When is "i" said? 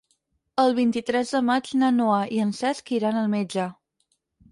2.37-2.39